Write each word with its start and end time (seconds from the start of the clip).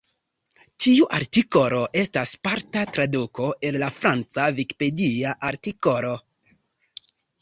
Tiu 0.85 1.03
artikolo 1.17 1.81
estas 2.03 2.33
parta 2.47 2.85
traduko 2.95 3.49
el 3.69 3.77
la 3.83 3.91
franca 3.99 4.47
Vikipedia 4.61 5.35
artikolo. 5.51 6.17